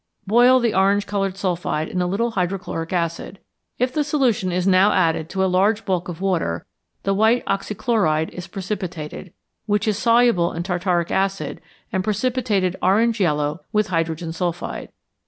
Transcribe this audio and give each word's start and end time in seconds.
Boil 0.25 0.59
the 0.59 0.73
orange 0.73 1.05
coloured 1.05 1.37
sulphide 1.37 1.87
in 1.87 2.01
a 2.01 2.07
little 2.07 2.31
hydrochloric 2.31 2.91
acid. 2.91 3.37
If 3.77 3.93
the 3.93 4.03
solution 4.03 4.49
be 4.49 4.59
now 4.61 4.91
added 4.91 5.29
to 5.29 5.43
a 5.43 5.45
large 5.45 5.85
bulk 5.85 6.07
of 6.09 6.21
water, 6.21 6.65
the 7.03 7.13
white 7.13 7.43
oxychloride 7.45 8.29
is 8.31 8.47
precipitated, 8.47 9.31
which 9.67 9.87
is 9.87 9.99
soluble 9.99 10.53
in 10.53 10.63
tartaric 10.63 11.11
acid 11.11 11.61
and 11.93 12.03
precipitated 12.03 12.75
orange 12.81 13.19
yellow 13.19 13.59
with 13.71 13.89
hydrogen 13.89 14.33
sulphide. 14.33 14.89